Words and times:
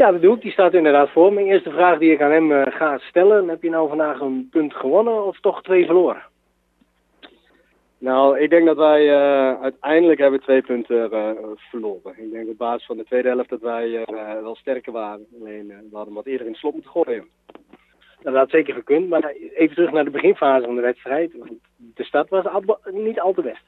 Ja, 0.00 0.10
dat 0.10 0.20
doe 0.22 0.34
ik. 0.34 0.42
Die 0.42 0.52
staat 0.52 0.74
inderdaad 0.74 1.10
voor. 1.10 1.32
Mijn 1.32 1.46
eerste 1.46 1.70
vraag 1.70 1.98
die 1.98 2.12
ik 2.12 2.22
aan 2.22 2.30
hem 2.30 2.50
uh, 2.50 2.62
ga 2.66 2.98
stellen. 2.98 3.48
Heb 3.48 3.62
je 3.62 3.70
nou 3.70 3.88
vandaag 3.88 4.20
een 4.20 4.48
punt 4.50 4.74
gewonnen 4.74 5.26
of 5.26 5.40
toch 5.40 5.62
twee 5.62 5.84
verloren? 5.84 6.22
Nou, 7.98 8.38
ik 8.38 8.50
denk 8.50 8.66
dat 8.66 8.76
wij 8.76 9.02
uh, 9.04 9.62
uiteindelijk 9.62 10.20
hebben 10.20 10.40
twee 10.40 10.62
punten 10.62 11.14
uh, 11.14 11.30
verloren. 11.56 12.14
Ik 12.16 12.30
denk 12.30 12.48
op 12.48 12.56
basis 12.56 12.86
van 12.86 12.96
de 12.96 13.04
tweede 13.04 13.28
helft 13.28 13.48
dat 13.48 13.60
wij 13.60 14.06
wel 14.42 14.56
sterker 14.56 14.92
waren. 14.92 15.26
Alleen 15.40 15.66
we 15.66 15.96
hadden 15.96 16.14
wat 16.14 16.26
eerder 16.26 16.46
in 16.46 16.52
het 16.52 16.60
slot 16.60 16.72
moeten 16.72 16.90
gooien. 16.90 17.28
Nou, 18.22 18.34
dat 18.34 18.34
had 18.34 18.50
zeker 18.50 18.74
gekund. 18.74 19.08
Maar 19.08 19.34
even 19.54 19.74
terug 19.74 19.92
naar 19.92 20.04
de 20.04 20.10
beginfase 20.10 20.64
van 20.64 20.74
de 20.74 20.80
wedstrijd. 20.80 21.32
De 21.76 22.04
stad 22.04 22.28
was 22.28 22.44
niet 22.84 23.20
al 23.20 23.32
te 23.32 23.42
best. 23.42 23.64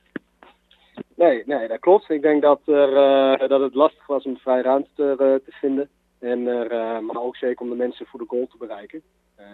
Nee, 1.15 1.43
nee, 1.47 1.69
dat 1.69 1.79
klopt. 1.79 2.11
Ik 2.11 2.23
denk 2.23 2.43
dat, 2.43 2.61
er, 2.67 3.49
dat 3.49 3.61
het 3.61 3.75
lastig 3.75 4.07
was 4.07 4.25
om 4.25 4.37
vrij 4.37 4.61
ruimte 4.61 4.91
te, 4.95 5.41
te 5.45 5.53
vinden. 5.53 5.89
En 6.23 6.47
er, 6.47 6.73
uh, 6.73 6.99
maar 6.99 7.23
ook 7.23 7.37
zeker 7.37 7.63
om 7.63 7.71
de 7.71 7.77
mensen 7.77 8.07
voor 8.07 8.21
de 8.21 8.27
goal 8.29 8.47
te 8.47 8.57
bereiken. 8.57 9.03
Uh, 9.41 9.47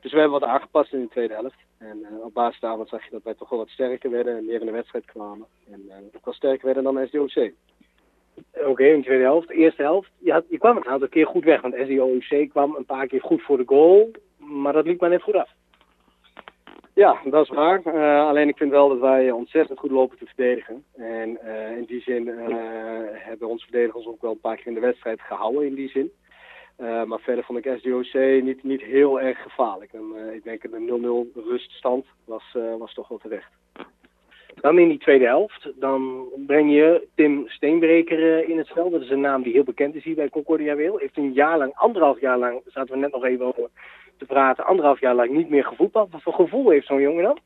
dus 0.00 0.12
we 0.12 0.18
hebben 0.18 0.40
wat 0.40 0.48
aangepast 0.48 0.92
in 0.92 1.00
de 1.00 1.08
tweede 1.08 1.34
helft. 1.34 1.58
En 1.78 1.98
uh, 1.98 2.24
op 2.24 2.34
basis 2.34 2.60
daarvan 2.60 2.86
zag 2.86 3.04
je 3.04 3.10
dat 3.10 3.22
wij 3.22 3.34
toch 3.34 3.48
wel 3.48 3.58
wat 3.58 3.68
sterker 3.68 4.10
werden 4.10 4.36
en 4.36 4.44
meer 4.44 4.60
in 4.60 4.66
de 4.66 4.72
wedstrijd 4.72 5.04
kwamen. 5.04 5.46
En 5.70 5.90
ook 6.16 6.24
wel 6.24 6.34
sterker 6.34 6.64
werden 6.64 6.82
dan 6.82 7.06
SDOC. 7.06 7.52
Oké, 8.52 8.84
in 8.84 8.98
de 8.98 9.04
tweede 9.04 9.24
helft. 9.24 9.50
Eerste 9.50 9.82
helft, 9.82 10.10
je, 10.18 10.32
had, 10.32 10.44
je 10.48 10.58
kwam 10.58 10.76
een 10.76 10.86
aantal 10.86 11.08
keer 11.08 11.26
goed 11.26 11.44
weg. 11.44 11.60
Want 11.60 11.74
SDOC 11.74 12.48
kwam 12.48 12.74
een 12.74 12.84
paar 12.84 13.06
keer 13.06 13.22
goed 13.22 13.42
voor 13.42 13.56
de 13.56 13.66
goal. 13.66 14.10
Maar 14.36 14.72
dat 14.72 14.86
liep 14.86 15.00
maar 15.00 15.10
net 15.10 15.22
goed 15.22 15.36
af. 15.36 15.50
Ja, 16.98 17.20
dat 17.24 17.44
is 17.44 17.54
waar. 17.54 17.80
Uh, 17.86 18.28
alleen 18.28 18.48
ik 18.48 18.56
vind 18.56 18.70
wel 18.70 18.88
dat 18.88 18.98
wij 18.98 19.30
ontzettend 19.30 19.78
goed 19.78 19.90
lopen 19.90 20.18
te 20.18 20.26
verdedigen. 20.26 20.84
En 20.96 21.38
uh, 21.44 21.76
in 21.76 21.84
die 21.84 22.00
zin 22.00 22.26
uh, 22.26 22.56
hebben 23.12 23.48
onze 23.48 23.64
verdedigers 23.64 24.06
ook 24.06 24.20
wel 24.20 24.30
een 24.30 24.40
paar 24.40 24.56
keer 24.56 24.66
in 24.66 24.74
de 24.74 24.80
wedstrijd 24.80 25.20
gehouden 25.20 25.66
in 25.66 25.74
die 25.74 25.88
zin. 25.88 26.10
maar 27.06 27.20
verder 27.20 27.44
vond 27.44 27.66
ik 27.66 27.78
SDOC 27.78 28.42
niet, 28.42 28.62
niet 28.62 28.82
heel 28.82 29.20
erg 29.20 29.42
gevaarlijk. 29.42 29.92
En, 29.92 30.34
ik 30.34 30.44
denk 30.44 30.64
een 30.64 31.28
0-0 31.34 31.42
ruststand 31.48 32.06
was, 32.24 32.56
was 32.78 32.94
toch 32.94 33.08
wel 33.08 33.18
terecht. 33.18 33.50
Dan 34.54 34.78
in 34.78 34.88
die 34.88 34.98
tweede 34.98 35.24
helft, 35.24 35.72
dan 35.74 36.26
breng 36.46 36.72
je 36.72 37.06
Tim 37.14 37.48
Steenbreker 37.48 38.48
in 38.48 38.58
het 38.58 38.66
spel. 38.66 38.90
Dat 38.90 39.02
is 39.02 39.10
een 39.10 39.20
naam 39.20 39.42
die 39.42 39.52
heel 39.52 39.64
bekend 39.64 39.94
is 39.94 40.04
hier 40.04 40.14
bij 40.14 40.28
Concordia 40.28 40.74
Wil. 40.74 40.96
Heeft 40.96 41.16
een 41.16 41.32
jaar 41.32 41.58
lang, 41.58 41.74
anderhalf 41.74 42.20
jaar 42.20 42.38
lang, 42.38 42.60
zaten 42.66 42.94
we 42.94 43.00
net 43.00 43.12
nog 43.12 43.24
even 43.24 43.46
over 43.46 43.68
te 44.18 44.26
praten, 44.26 44.66
anderhalf 44.66 45.00
jaar 45.00 45.14
lang 45.14 45.30
niet 45.30 45.48
meer 45.48 45.64
gevoetbald. 45.64 46.10
Wat 46.10 46.22
voor 46.22 46.32
gevoel 46.32 46.70
heeft 46.70 46.86
zo'n 46.86 47.00
jongen 47.00 47.22
dan? 47.22 47.38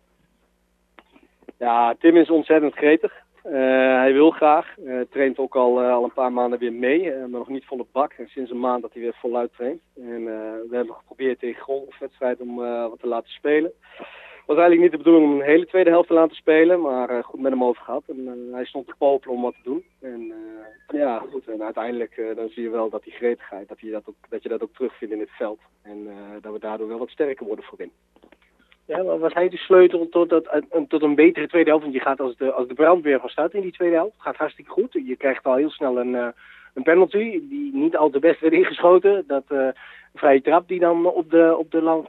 Ja, 1.58 1.94
Tim 1.98 2.16
is 2.16 2.30
ontzettend 2.30 2.74
gretig. 2.74 3.22
Uh, 3.46 3.52
hij 3.96 4.12
wil 4.12 4.30
graag. 4.30 4.78
Uh, 4.78 5.00
traint 5.10 5.38
ook 5.38 5.56
al, 5.56 5.82
uh, 5.82 5.92
al 5.92 6.04
een 6.04 6.12
paar 6.12 6.32
maanden 6.32 6.58
weer 6.58 6.72
mee, 6.72 7.10
maar 7.10 7.28
nog 7.28 7.48
niet 7.48 7.64
volle 7.64 7.86
bak. 7.92 8.12
En 8.12 8.28
sinds 8.28 8.50
een 8.50 8.60
maand 8.60 8.82
dat 8.82 8.92
hij 8.92 9.02
weer 9.02 9.14
voluit 9.14 9.52
traint. 9.52 9.80
En 9.96 10.24
we 10.68 10.76
hebben 10.76 10.94
geprobeerd 10.94 11.38
tegen 11.38 11.62
golfwedstrijd 11.62 12.40
om 12.40 12.56
wat 12.56 13.00
te 13.00 13.06
laten 13.06 13.30
spelen. 13.30 13.72
Was 14.46 14.56
eigenlijk 14.56 14.80
niet 14.80 14.90
de 14.90 15.04
bedoeling 15.04 15.32
om 15.32 15.40
een 15.40 15.46
hele 15.46 15.66
tweede 15.66 15.90
helft 15.90 16.08
te 16.08 16.14
laten 16.14 16.36
spelen, 16.36 16.80
maar 16.80 17.24
goed 17.24 17.40
met 17.40 17.52
hem 17.52 17.64
over 17.64 17.82
gehad. 17.82 18.02
En 18.08 18.48
hij 18.52 18.64
stond 18.64 18.86
te 18.86 18.94
popelen 18.98 19.36
om 19.36 19.42
wat 19.42 19.54
te 19.54 19.62
doen. 19.70 19.84
En 20.00 20.32
ja, 20.86 21.18
goed. 21.18 21.48
En 21.48 21.62
uiteindelijk 21.62 22.32
dan 22.36 22.48
zie 22.48 22.62
je 22.62 22.70
wel 22.70 22.90
dat 22.90 23.02
die 23.02 23.12
gretigheid, 23.12 23.68
dat, 23.68 23.80
je 23.80 23.90
dat, 23.90 24.02
ook, 24.08 24.14
dat 24.28 24.42
je 24.42 24.48
dat 24.48 24.62
ook 24.62 24.74
terugvindt 24.74 25.14
in 25.14 25.20
het 25.20 25.30
veld. 25.30 25.60
En 25.82 26.08
dat 26.40 26.52
we 26.52 26.58
daardoor 26.58 26.88
wel 26.88 26.98
wat 26.98 27.10
sterker 27.10 27.46
worden 27.46 27.64
voorin. 27.64 27.92
Ja, 28.86 29.02
maar 29.02 29.18
was 29.18 29.32
hij 29.32 29.48
de 29.48 29.56
sleutel 29.56 30.08
tot, 30.08 30.28
dat, 30.28 30.62
tot 30.88 31.02
een 31.02 31.14
betere 31.14 31.48
tweede 31.48 31.68
helft? 31.68 31.84
Want 31.84 31.96
je 31.96 32.02
gaat 32.02 32.20
als 32.20 32.36
de, 32.36 32.52
als 32.52 32.68
de 32.68 32.74
brandweer 32.74 33.20
van 33.20 33.28
start 33.28 33.54
in 33.54 33.60
die 33.60 33.72
tweede 33.72 33.94
helft. 33.94 34.14
Gaat 34.18 34.36
hartstikke 34.36 34.70
goed. 34.70 34.92
Je 34.92 35.16
krijgt 35.16 35.44
al 35.44 35.54
heel 35.54 35.70
snel 35.70 35.98
een, 35.98 36.14
een 36.74 36.82
penalty 36.82 37.40
die 37.48 37.74
niet 37.74 37.96
al 37.96 38.10
te 38.10 38.18
best 38.18 38.40
werd 38.40 38.54
ingeschoten. 38.54 39.24
Dat 39.26 39.44
vrije 40.14 40.42
trap 40.42 40.68
die 40.68 40.78
dan 40.80 41.06
op 41.06 41.30
de, 41.30 41.56
op 41.58 41.70
de 41.70 41.82
land 41.82 42.08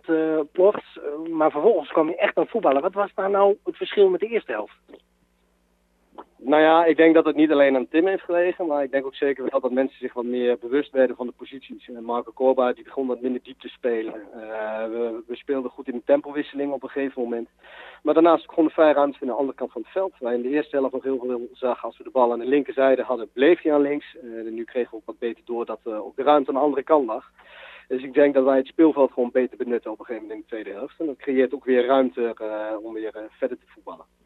ploft. 0.51 0.99
maar 1.31 1.51
vervolgens 1.51 1.89
kwam 1.89 2.07
je 2.07 2.15
echt 2.15 2.37
aan 2.37 2.47
voetballen. 2.47 2.81
Wat 2.81 2.93
was 2.93 3.11
daar 3.15 3.29
nou 3.29 3.57
het 3.63 3.77
verschil 3.77 4.09
met 4.09 4.19
de 4.19 4.27
eerste 4.27 4.51
helft? 4.51 4.75
Nou 6.45 6.61
ja, 6.61 6.85
ik 6.85 6.97
denk 6.97 7.13
dat 7.13 7.25
het 7.25 7.35
niet 7.35 7.51
alleen 7.51 7.75
aan 7.75 7.87
Tim 7.87 8.07
heeft 8.07 8.23
gelegen, 8.23 8.67
maar 8.67 8.83
ik 8.83 8.91
denk 8.91 9.05
ook 9.05 9.15
zeker 9.15 9.47
wel 9.49 9.59
dat 9.59 9.71
mensen 9.71 9.99
zich 9.99 10.13
wat 10.13 10.23
meer 10.23 10.57
bewust 10.57 10.91
werden 10.91 11.15
van 11.15 11.25
de 11.25 11.33
posities. 11.37 11.87
En 11.87 12.03
Marco 12.03 12.31
Corba 12.31 12.73
die 12.73 12.83
begon 12.83 13.07
wat 13.07 13.21
minder 13.21 13.41
diep 13.43 13.59
te 13.59 13.67
spelen. 13.67 14.13
Uh, 14.35 14.85
we, 14.85 15.23
we, 15.27 15.35
speelden 15.35 15.71
goed 15.71 15.87
in 15.87 15.95
de 15.95 16.01
tempowisseling 16.05 16.71
op 16.71 16.83
een 16.83 16.89
gegeven 16.89 17.21
moment. 17.21 17.49
Maar 18.01 18.13
daarnaast 18.13 18.47
begon 18.47 18.65
de 18.65 18.71
vrij 18.71 18.91
ruimte 18.91 19.17
aan 19.21 19.27
de 19.27 19.33
andere 19.33 19.57
kant 19.57 19.71
van 19.71 19.81
het 19.81 19.91
veld. 19.91 20.13
Waar 20.19 20.33
in 20.33 20.41
de 20.41 20.49
eerste 20.49 20.75
helft 20.75 20.93
nog 20.93 21.03
heel 21.03 21.19
veel 21.19 21.49
zag 21.53 21.83
als 21.83 21.97
we 21.97 22.03
de 22.03 22.09
bal 22.09 22.31
aan 22.31 22.39
de 22.39 22.45
linkerzijde 22.45 23.03
hadden, 23.03 23.29
bleef 23.33 23.61
hij 23.61 23.73
aan 23.73 23.81
links. 23.81 24.15
Uh, 24.23 24.51
nu 24.51 24.63
kregen 24.63 24.91
we 24.91 24.97
ook 24.97 25.05
wat 25.05 25.19
beter 25.19 25.43
door 25.45 25.65
dat 25.65 25.79
uh, 25.87 26.05
ook 26.05 26.15
de 26.15 26.23
ruimte 26.23 26.49
aan 26.49 26.55
de 26.55 26.61
andere 26.61 26.83
kant 26.83 27.05
lag. 27.05 27.31
Dus 27.87 28.03
ik 28.03 28.13
denk 28.13 28.33
dat 28.33 28.43
wij 28.43 28.57
het 28.57 28.67
speelveld 28.67 29.11
gewoon 29.11 29.31
beter 29.31 29.57
benutten 29.57 29.91
op 29.91 29.99
een 29.99 30.05
gegeven 30.05 30.27
moment 30.27 30.43
in 30.43 30.57
de 30.57 30.63
tweede 30.63 30.79
helft. 30.79 30.99
En 30.99 31.05
dat 31.05 31.17
creëert 31.17 31.53
ook 31.53 31.65
weer 31.65 31.85
ruimte 31.85 32.35
om 32.83 32.93
weer 32.93 33.27
verder 33.29 33.57
te 33.57 33.65
voetballen. 33.67 34.22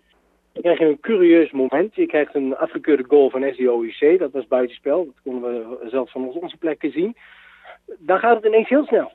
Dan 0.58 0.76
krijg 0.76 0.80
je 0.80 0.86
een 0.86 1.00
curieus 1.00 1.52
moment. 1.52 1.96
Je 1.96 2.06
krijgt 2.06 2.36
een 2.36 2.56
afgekeurde 2.56 3.04
goal 3.08 3.30
van 3.30 3.52
SDOIC. 3.54 4.20
Dat 4.20 4.32
was 4.32 4.48
buitenspel. 4.48 5.06
Dat 5.06 5.22
konden 5.24 5.70
we 5.70 5.90
zelfs 5.90 6.12
van 6.12 6.30
onze 6.30 6.58
plekken 6.58 6.92
zien. 6.92 7.16
Dan 7.98 8.20
gaat 8.20 8.36
het 8.36 8.46
ineens 8.46 8.70
heel 8.70 8.86
snel. 8.86 9.12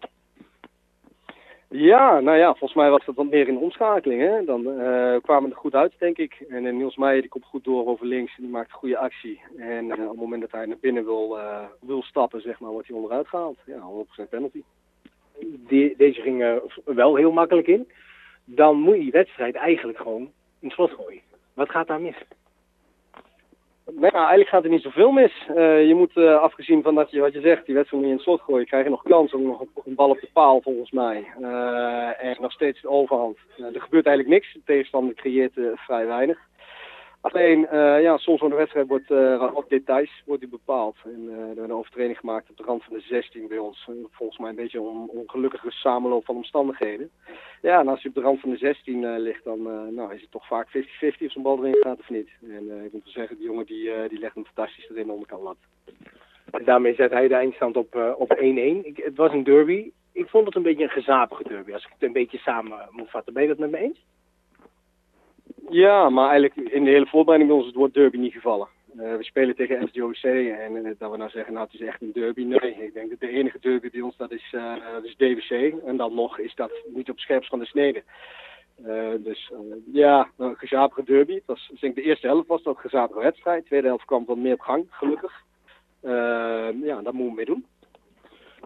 Ja, 1.69 2.21
nou 2.21 2.39
ja, 2.39 2.49
volgens 2.49 2.75
mij 2.75 2.91
was 2.91 3.05
dat 3.05 3.15
wat 3.15 3.31
meer 3.31 3.49
in 3.49 3.55
de 3.55 3.61
omschakeling. 3.61 4.21
Hè? 4.21 4.45
Dan 4.45 4.67
uh, 4.67 5.17
kwamen 5.23 5.49
we 5.49 5.55
er 5.55 5.61
goed 5.61 5.75
uit, 5.75 5.93
denk 5.99 6.19
ik. 6.19 6.45
En 6.49 6.65
uh, 6.65 6.73
Niels 6.73 6.97
Meijer 6.97 7.21
die 7.21 7.31
komt 7.31 7.45
goed 7.45 7.65
door 7.65 7.87
over 7.87 8.07
links 8.07 8.37
en 8.37 8.43
die 8.43 8.53
maakt 8.53 8.71
een 8.71 8.79
goede 8.79 8.99
actie. 8.99 9.41
En 9.57 9.85
uh, 9.85 9.93
op 9.93 10.11
het 10.11 10.21
moment 10.21 10.41
dat 10.41 10.53
hij 10.53 10.67
naar 10.67 10.79
binnen 10.81 11.05
wil, 11.05 11.39
wil 11.81 12.03
stappen, 12.03 12.41
zeg 12.41 12.61
maar, 12.61 12.71
wordt 12.71 12.89
hij 12.89 12.97
onderuit 12.97 13.29
gehaald. 13.29 13.59
Ja, 13.67 13.81
100% 14.25 14.29
penalty. 14.29 14.63
Die, 15.41 15.95
deze 15.97 16.21
ging 16.21 16.61
wel 16.85 17.17
heel 17.17 17.33
makkelijk 17.33 17.67
in. 17.67 17.89
Dan 18.45 18.81
moet 18.81 18.95
je 18.95 19.01
die 19.01 19.11
wedstrijd 19.11 19.55
eigenlijk 19.55 19.99
gewoon 19.99 20.31
in 20.61 20.69
het 20.69 20.73
slot 20.73 20.91
gooien. 20.91 21.32
Wat 21.55 21.71
gaat 21.71 21.87
daar 21.87 22.01
mis? 22.01 22.17
Nou, 23.85 24.13
eigenlijk 24.13 24.49
gaat 24.49 24.65
er 24.65 24.71
niet 24.71 24.83
zoveel 24.83 25.11
mis. 25.11 25.33
Uh, 25.49 25.87
je 25.87 25.95
moet, 25.95 26.17
uh, 26.17 26.41
afgezien 26.41 26.83
van 26.83 26.95
dat 26.95 27.11
je, 27.11 27.21
wat 27.21 27.33
je 27.33 27.41
zegt, 27.41 27.67
die 27.67 27.75
wedstrijd 27.75 28.03
niet 28.03 28.13
in 28.13 28.17
het 28.17 28.27
slot 28.27 28.41
gooien, 28.41 28.67
krijg 28.67 28.85
je 28.85 28.91
nog 28.91 29.03
kans 29.03 29.33
om 29.33 29.43
nog 29.43 29.65
een 29.85 29.95
bal 29.95 30.11
op 30.11 30.21
de 30.21 30.29
paal, 30.33 30.61
volgens 30.61 30.91
mij. 30.91 31.27
Uh, 31.41 32.25
en 32.25 32.37
nog 32.41 32.53
steeds 32.53 32.81
de 32.81 32.89
overhand. 32.89 33.37
er 33.57 33.81
gebeurt 33.81 34.07
eigenlijk 34.07 34.29
niks. 34.29 34.53
De 34.53 34.61
tegenstander 34.65 35.15
creëert 35.15 35.53
vrij 35.75 36.07
weinig. 36.07 36.39
Alleen, 37.23 37.59
uh, 37.73 38.03
ja, 38.03 38.17
soms 38.17 38.41
van 38.41 38.51
de 38.51 38.57
wedstrijd 38.57 38.89
wordt 38.89 39.11
op 39.55 39.69
details 39.69 40.23
wordt 40.27 40.41
die 40.41 40.51
bepaald. 40.51 40.97
En 41.05 41.23
uh, 41.23 41.39
er 41.39 41.47
werd 41.47 41.59
een 41.59 41.73
overtreding 41.73 42.19
gemaakt 42.19 42.51
op 42.51 42.57
de 42.57 42.63
rand 42.63 42.85
van 42.85 42.97
de 42.97 43.01
16 43.01 43.49
bij 43.49 43.59
ons. 43.59 43.89
Volgens 44.11 44.39
mij 44.39 44.51
een 44.51 44.57
beetje 44.57 44.79
een 44.79 45.09
ongelukkige 45.09 45.71
samenloop 45.71 46.25
van 46.25 46.37
omstandigheden. 46.37 47.11
Ja, 47.61 47.81
en 47.81 47.89
als 47.89 48.03
je 48.03 48.09
op 48.09 48.15
de 48.15 48.21
rand 48.21 48.41
van 48.41 48.51
de 48.51 48.57
16 48.57 49.17
ligt, 49.17 49.45
dan 49.45 49.63
nou, 49.95 50.15
is 50.15 50.21
het 50.21 50.31
toch 50.31 50.47
vaak 50.47 50.69
50-50 50.69 50.71
of 50.71 51.33
zo'n 51.33 51.43
bal 51.43 51.59
erin 51.59 51.83
gaat 51.83 51.99
of 51.99 52.11
niet. 52.11 52.29
En 52.43 52.85
ik 52.85 52.93
moet 52.93 53.05
wel 53.05 53.13
zeggen, 53.13 53.37
die 53.37 53.47
jongen 53.47 53.67
die, 53.67 54.09
die 54.09 54.19
legt 54.19 54.35
hem 54.35 54.45
fantastisch 54.45 54.89
erin 54.91 55.11
onder 55.11 55.29
kan 55.29 55.41
lat. 55.41 55.57
En 56.51 56.65
daarmee 56.65 56.95
zet 56.95 57.11
hij 57.11 57.29
de 57.29 57.35
eindstand 57.35 57.77
op 57.77 57.95
1-1. 57.95 58.17
op 58.17 58.29
het 58.29 59.17
was 59.17 59.33
een 59.33 59.45
derby. 59.45 59.91
Ik 60.13 60.29
vond 60.29 60.47
het 60.47 60.55
een 60.55 60.63
beetje 60.63 60.85
een 60.85 60.91
gezapige 60.91 61.49
derby, 61.49 61.73
als 61.73 61.85
ik 61.85 61.91
het 61.93 62.03
een 62.03 62.13
beetje 62.13 62.39
samen 62.39 62.89
moet 62.91 63.11
vatten. 63.11 63.33
Ben 63.33 63.43
je 63.43 63.49
dat 63.49 63.59
met 63.59 63.71
me 63.71 63.79
eens? 63.79 64.05
Ja, 65.71 66.11
maar 66.11 66.29
eigenlijk 66.31 66.71
in 66.71 66.85
de 66.85 66.91
hele 66.91 67.07
voorbereiding 67.07 67.51
bij 67.51 67.59
ons 67.59 67.67
is 67.67 67.73
het 67.73 67.81
woord 67.81 67.95
derby 67.95 68.17
niet 68.17 68.33
gevallen. 68.33 68.69
Uh, 68.97 69.17
we 69.17 69.25
spelen 69.25 69.57
tegen 69.57 69.89
SDOC 69.89 70.23
en 70.23 70.77
uh, 70.77 70.91
dat 70.99 71.11
we 71.11 71.17
nou 71.17 71.31
zeggen, 71.31 71.53
nou 71.53 71.67
het 71.71 71.81
is 71.81 71.87
echt 71.87 72.03
een 72.03 72.13
derby. 72.13 72.43
Nee, 72.43 72.85
ik 72.85 72.95
denk 72.95 73.11
dat 73.11 73.21
de 73.21 73.29
enige 73.29 73.59
derby 73.61 73.91
bij 73.91 74.01
ons 74.01 74.17
dat 74.17 74.33
is, 74.33 74.53
uh, 74.55 74.75
dat 74.93 75.05
is 75.05 75.17
DWC. 75.17 75.75
En 75.87 75.97
dan 75.97 76.15
nog 76.15 76.39
is 76.39 76.55
dat 76.55 76.71
niet 76.87 77.11
op 77.11 77.19
scherps 77.19 77.49
van 77.49 77.59
de 77.59 77.65
snede. 77.65 78.03
dus 79.19 79.53
ja, 79.93 80.31
een 80.37 80.57
gezapige 80.57 81.03
derby. 81.05 81.35
Het 81.35 81.47
was, 81.47 81.73
denk 81.81 81.95
de 81.95 82.03
eerste 82.03 82.27
helft 82.27 82.49
was 82.49 82.63
dat 82.63 82.75
een 82.75 82.81
gezapige 82.81 83.21
wedstrijd. 83.21 83.63
De 83.63 83.69
tweede 83.69 83.87
helft 83.87 84.05
kwam 84.05 84.25
wat 84.25 84.37
meer 84.37 84.53
op 84.53 84.61
gang, 84.61 84.87
gelukkig. 84.91 85.45
ja, 86.83 87.03
dat 87.03 87.13
moeten 87.13 87.27
we 87.27 87.33
mee 87.35 87.45
doen. 87.45 87.67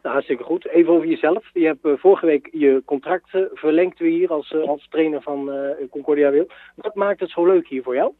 Hartstikke 0.06 0.42
goed. 0.42 0.68
Even 0.68 0.92
over 0.92 1.06
jezelf. 1.06 1.50
Je 1.52 1.66
hebt 1.66 1.84
uh, 1.84 1.92
vorige 1.96 2.26
week 2.26 2.48
je 2.52 2.82
contract 2.84 3.28
verlengd 3.52 3.98
weer 3.98 4.10
hier 4.10 4.32
als, 4.32 4.50
uh, 4.50 4.62
als 4.62 4.86
trainer 4.90 5.22
van 5.22 5.50
Concordia 5.90 6.30
Wil. 6.30 6.46
Wat 6.74 6.94
maakt 6.94 7.20
het 7.20 7.30
zo 7.30 7.46
leuk 7.46 7.68
hier 7.68 7.82
voor 7.82 7.94
jou? 7.94 8.12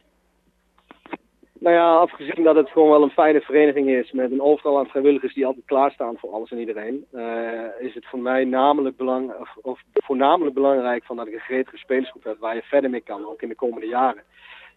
Nou 1.59 1.75
ja, 1.75 1.95
afgezien 1.95 2.43
dat 2.43 2.55
het 2.55 2.69
gewoon 2.69 2.89
wel 2.89 3.03
een 3.03 3.09
fijne 3.09 3.41
vereniging 3.41 3.89
is 3.89 4.11
met 4.11 4.31
een 4.31 4.41
overal 4.41 4.77
aan 4.77 4.87
vrijwilligers 4.87 5.33
die 5.33 5.45
altijd 5.45 5.65
klaarstaan 5.65 6.17
voor 6.17 6.31
alles 6.31 6.51
en 6.51 6.59
iedereen, 6.59 7.05
is 7.79 7.93
het 7.93 8.05
voor 8.05 8.19
mij 8.19 8.43
namelijk 8.45 8.97
belang, 8.97 9.33
of, 9.39 9.57
of, 9.61 9.81
voornamelijk 9.93 10.55
belangrijk 10.55 11.03
van 11.03 11.15
dat 11.15 11.27
ik 11.27 11.33
een 11.33 11.39
gretige 11.39 11.77
spelersgroep 11.77 12.23
heb 12.23 12.39
waar 12.39 12.55
je 12.55 12.61
verder 12.61 12.89
mee 12.89 13.01
kan, 13.01 13.25
ook 13.25 13.41
in 13.41 13.49
de 13.49 13.55
komende 13.55 13.87
jaren. 13.87 14.23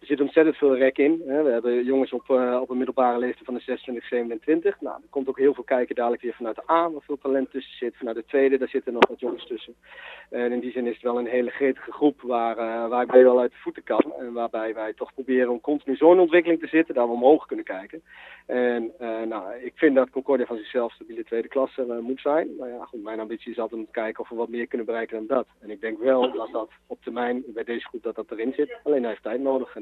Er 0.01 0.07
zit 0.07 0.21
ontzettend 0.21 0.57
veel 0.57 0.77
rek 0.77 0.97
in. 0.97 1.21
Hè. 1.27 1.43
We 1.43 1.49
hebben 1.49 1.83
jongens 1.83 2.11
op, 2.11 2.29
uh, 2.29 2.57
op 2.61 2.69
een 2.69 2.77
middelbare 2.77 3.17
leeftijd 3.17 3.45
van 3.45 3.53
de 3.53 3.59
26, 3.59 4.07
27. 4.07 4.81
Nou, 4.81 4.95
er 4.95 5.09
komt 5.09 5.27
ook 5.27 5.37
heel 5.37 5.53
veel 5.53 5.63
kijken 5.63 5.95
dadelijk 5.95 6.21
weer 6.21 6.33
vanuit 6.33 6.55
de 6.55 6.71
A, 6.71 6.89
waar 6.89 7.01
veel 7.01 7.17
talent 7.17 7.51
tussen 7.51 7.77
zit. 7.77 7.97
Vanuit 7.97 8.15
de 8.15 8.25
tweede, 8.25 8.57
daar 8.57 8.67
zitten 8.67 8.93
nog 8.93 9.07
wat 9.07 9.19
jongens 9.19 9.47
tussen. 9.47 9.75
En 10.29 10.51
in 10.51 10.59
die 10.59 10.71
zin 10.71 10.85
is 10.85 10.93
het 10.93 11.01
wel 11.01 11.19
een 11.19 11.27
hele 11.27 11.49
gretige 11.49 11.91
groep 11.91 12.21
waar, 12.21 12.57
uh, 12.57 12.87
waar 12.87 13.03
ik 13.03 13.11
wel 13.11 13.39
uit 13.39 13.51
de 13.51 13.57
voeten 13.57 13.83
kan. 13.83 14.13
En 14.19 14.33
waarbij 14.33 14.73
wij 14.73 14.93
toch 14.93 15.13
proberen 15.13 15.51
om 15.51 15.61
continu 15.61 15.95
zo'n 15.95 16.19
ontwikkeling 16.19 16.59
te 16.59 16.67
zitten, 16.67 16.95
dat 16.95 17.07
we 17.07 17.13
omhoog 17.13 17.45
kunnen 17.45 17.65
kijken. 17.65 18.03
En 18.45 18.93
nou, 19.27 19.53
ik 19.63 19.73
vind 19.75 19.95
dat 19.95 20.09
Concordia 20.09 20.45
van 20.45 20.57
zichzelf 20.57 20.93
stabiele 20.93 21.23
tweede 21.23 21.47
klasse 21.47 21.99
moet 22.01 22.21
zijn. 22.21 22.55
Maar 22.59 22.69
ja, 22.69 22.85
goed, 22.85 23.03
mijn 23.03 23.19
ambitie 23.19 23.51
is 23.51 23.59
altijd 23.59 23.79
om 23.79 23.85
te 23.85 23.91
kijken 23.91 24.23
of 24.23 24.29
we 24.29 24.35
wat 24.35 24.49
meer 24.49 24.67
kunnen 24.67 24.87
bereiken 24.87 25.17
dan 25.17 25.37
dat. 25.37 25.47
En 25.59 25.69
ik 25.69 25.81
denk 25.81 25.99
wel 25.99 26.31
dat 26.31 26.51
dat 26.51 26.69
op 26.87 27.01
termijn 27.03 27.43
bij 27.47 27.63
deze 27.63 27.87
groep 27.87 28.03
dat 28.03 28.15
dat 28.15 28.31
erin 28.31 28.53
zit. 28.53 28.79
Alleen 28.83 29.01
hij 29.01 29.09
heeft 29.09 29.23
tijd 29.23 29.41
nodig. 29.41 29.75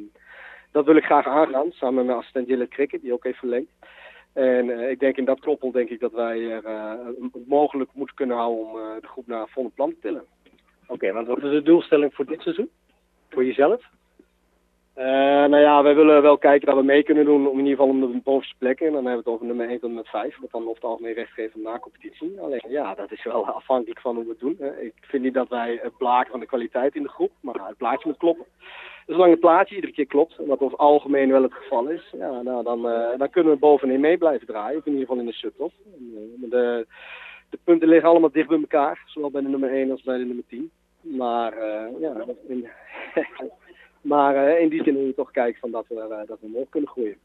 Dat 0.71 0.85
wil 0.85 0.95
ik 0.95 1.03
graag 1.03 1.27
aangaan, 1.27 1.71
samen 1.71 1.95
met 1.95 2.05
mijn 2.05 2.17
assistent 2.17 2.47
Jille 2.47 2.67
Cricket, 2.67 3.01
die 3.01 3.13
ook 3.13 3.23
heeft 3.23 3.37
verlengd. 3.37 3.71
En 4.33 4.67
uh, 4.67 4.89
ik 4.89 4.99
denk 4.99 5.17
in 5.17 5.25
dat 5.25 5.39
koppel 5.39 5.71
denk 5.71 5.89
ik 5.89 5.99
dat 5.99 6.11
wij 6.11 6.51
er 6.51 6.65
uh, 6.65 6.93
mogelijk 7.47 7.89
moeten 7.93 8.15
kunnen 8.15 8.37
houden 8.37 8.65
om 8.65 8.75
uh, 8.75 8.83
de 9.01 9.07
groep 9.07 9.27
naar 9.27 9.47
volle 9.47 9.69
plan 9.69 9.89
te 9.89 9.99
tillen. 10.01 10.23
Oké, 10.83 10.93
okay, 10.93 11.13
want 11.13 11.27
wat 11.27 11.43
is 11.43 11.51
de 11.51 11.61
doelstelling 11.61 12.13
voor 12.13 12.25
dit 12.25 12.41
seizoen? 12.41 12.69
Voor 13.29 13.45
jezelf? 13.45 13.83
nou 15.49 15.57
ja, 15.57 15.83
wij 15.83 15.95
willen 15.95 16.21
wel 16.21 16.37
kijken 16.37 16.67
dat 16.67 16.75
we 16.75 16.83
mee 16.83 17.03
kunnen 17.03 17.25
doen 17.25 17.47
om 17.47 17.59
in 17.59 17.65
ieder 17.65 17.77
geval 17.77 17.87
om 17.87 17.99
de 17.99 18.19
bovenste 18.23 18.55
plekken. 18.57 18.87
En 18.87 18.93
dan 18.93 19.05
hebben 19.05 19.23
we 19.23 19.29
het 19.29 19.39
over 19.39 19.45
nummer 19.45 19.69
1 19.69 19.79
tot 19.79 19.93
met 19.93 20.07
5, 20.07 20.37
wat 20.39 20.51
dan 20.51 20.61
over 20.61 20.75
het 20.75 20.83
algemeen 20.83 21.13
recht 21.13 21.31
geven 21.31 21.61
na 21.61 21.79
competitie. 21.79 22.41
Alleen 22.41 22.61
ja, 22.67 22.95
dat 22.95 23.11
is 23.11 23.23
wel 23.23 23.47
afhankelijk 23.47 23.99
van 23.99 24.15
hoe 24.15 24.23
we 24.23 24.29
het 24.29 24.39
doen. 24.39 24.57
Ik 24.81 24.93
vind 25.01 25.23
niet 25.23 25.33
dat 25.33 25.49
wij 25.49 25.79
het 25.81 25.97
blaken 25.97 26.31
van 26.31 26.39
de 26.39 26.45
kwaliteit 26.45 26.95
in 26.95 27.03
de 27.03 27.09
groep, 27.09 27.31
maar 27.41 27.67
het 27.67 27.77
plaatje 27.77 28.07
moet 28.07 28.17
kloppen. 28.17 28.45
Zolang 29.09 29.31
het 29.31 29.39
plaatje 29.39 29.75
iedere 29.75 29.93
keer 29.93 30.05
klopt, 30.05 30.35
wat 30.37 30.59
over 30.59 30.77
algemeen 30.77 31.31
wel 31.31 31.43
het 31.43 31.53
geval 31.53 31.87
is, 31.87 32.13
ja, 32.17 32.41
nou, 32.41 32.63
dan, 32.63 32.85
uh, 32.85 33.17
dan 33.17 33.29
kunnen 33.29 33.53
we 33.53 33.59
bovenin 33.59 33.99
mee 33.99 34.17
blijven 34.17 34.47
draaien. 34.47 34.77
Of 34.77 34.85
in 34.85 34.91
ieder 34.91 35.07
geval 35.07 35.21
in 35.21 35.29
de 35.29 35.33
sub-top. 35.33 35.71
Uh, 35.85 36.49
de, 36.49 36.87
de 37.49 37.59
punten 37.63 37.87
liggen 37.87 38.09
allemaal 38.09 38.31
dicht 38.31 38.47
bij 38.47 38.59
elkaar, 38.59 39.03
zowel 39.05 39.31
bij 39.31 39.41
de 39.41 39.47
nummer 39.47 39.71
1 39.71 39.91
als 39.91 40.01
bij 40.01 40.17
de 40.17 40.25
nummer 40.25 40.43
10. 40.47 40.71
Maar 41.01 41.53
uh, 41.57 41.99
ja, 41.99 42.25
in, 42.47 42.67
maar 44.11 44.59
in 44.59 44.69
die 44.69 44.83
zin 44.83 44.93
moet 44.93 45.05
je 45.05 45.13
toch 45.13 45.31
kijken 45.31 45.59
van 45.59 45.71
dat, 45.71 45.85
we, 45.87 46.23
dat 46.27 46.39
we 46.39 46.45
omhoog 46.45 46.69
kunnen 46.69 46.89
groeien. 46.89 47.17